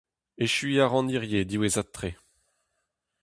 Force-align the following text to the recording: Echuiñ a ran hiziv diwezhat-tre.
Echuiñ 0.43 0.79
a 0.83 0.85
ran 0.87 1.11
hiziv 1.13 1.43
diwezhat-tre. 1.49 2.09